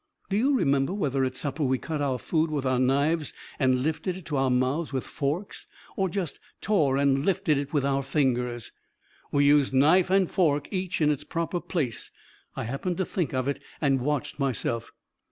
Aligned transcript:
Do 0.31 0.35
you 0.35 0.57
remember 0.57 0.95
whether 0.95 1.23
at 1.23 1.35
supper 1.35 1.61
we 1.61 1.77
cut 1.77 2.01
our 2.01 2.17
food 2.17 2.49
with 2.49 2.65
our 2.65 2.79
knives 2.79 3.35
and 3.59 3.83
lifted 3.83 4.17
it 4.17 4.25
to 4.25 4.37
our 4.37 4.49
mouths 4.49 4.91
with 4.91 5.03
forks, 5.03 5.67
or 5.95 6.09
just 6.09 6.39
tore 6.59 6.97
and 6.97 7.23
lifted 7.23 7.71
with 7.71 7.85
our 7.85 8.01
fingers?" 8.01 8.71
"We 9.31 9.45
used 9.45 9.75
knife 9.75 10.09
and 10.09 10.27
fork, 10.27 10.67
each 10.71 11.01
in 11.01 11.11
its 11.11 11.23
proper 11.23 11.61
place. 11.61 12.09
I 12.55 12.63
happened 12.63 12.97
to 12.97 13.05
think 13.05 13.31
of 13.31 13.47
it 13.47 13.61
and 13.79 14.01
watched 14.01 14.39
myself. 14.39 14.91